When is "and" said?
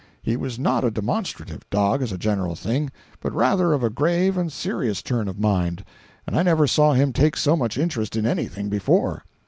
4.35-4.51, 6.25-6.35